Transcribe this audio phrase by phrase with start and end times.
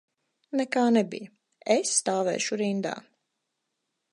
[0.61, 1.29] Nekā nebija,
[1.75, 2.95] es stāvēšu rindā.